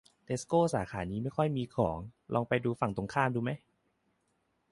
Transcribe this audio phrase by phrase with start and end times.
[0.23, 1.97] เทสโกสาขานี้ไม่ค่อยมีของ
[2.33, 3.51] ลองไปดูร้านฝั่งตรงข้ามดูไหม